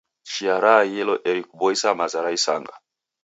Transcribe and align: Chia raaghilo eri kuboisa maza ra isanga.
Chia 0.29 0.55
raaghilo 0.63 1.13
eri 1.29 1.41
kuboisa 1.49 1.89
maza 1.99 2.19
ra 2.25 2.31
isanga. 2.37 2.73